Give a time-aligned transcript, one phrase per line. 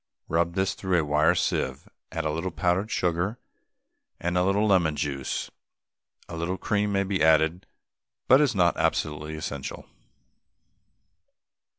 [0.27, 3.37] Rub this through a wire sieve, add a little powdered sugar
[4.19, 5.51] and a little lemon juice;
[6.27, 7.67] a little cream may be added,
[8.27, 9.85] but is not absolutely essential.